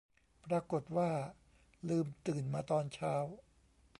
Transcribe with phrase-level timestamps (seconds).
[0.45, 1.11] ปรากฏว่า
[1.87, 3.13] ลืม ตื่นมาตอนเช้า